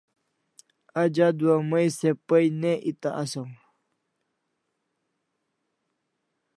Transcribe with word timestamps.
Aj 1.01 1.19
adua 1.27 1.57
mai 1.69 1.85
se 1.97 2.09
pay 2.27 2.45
ne 2.61 2.71
eta 2.91 3.09
asaw 3.23 3.49